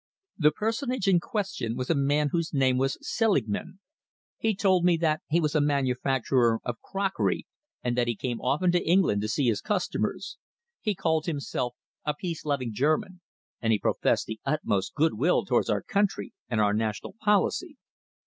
"The 0.35 0.49
personage 0.49 1.07
in 1.07 1.19
question 1.19 1.75
was 1.75 1.91
a 1.91 1.95
man 1.95 2.29
whose 2.31 2.55
name 2.55 2.79
was 2.79 2.97
Selingman. 3.07 3.79
He 4.39 4.55
told 4.55 4.83
me 4.83 4.97
that 4.97 5.21
he 5.29 5.39
was 5.39 5.53
a 5.53 5.61
manufacturer 5.61 6.59
of 6.63 6.81
crockery 6.81 7.45
and 7.83 7.95
that 7.95 8.07
he 8.07 8.15
came 8.15 8.41
often 8.41 8.71
to 8.71 8.83
England 8.83 9.21
to 9.21 9.27
see 9.27 9.45
his 9.45 9.61
customers. 9.61 10.37
He 10.79 10.95
called 10.95 11.27
himself 11.27 11.75
a 12.03 12.15
peace 12.15 12.45
loving 12.45 12.73
German, 12.73 13.21
and 13.61 13.71
he 13.71 13.77
professed 13.77 14.25
the 14.25 14.39
utmost 14.43 14.95
good 14.95 15.13
will 15.19 15.45
towards 15.45 15.69
our 15.69 15.83
country 15.83 16.33
and 16.49 16.59
our 16.59 16.73
national 16.73 17.13
policy. 17.21 17.77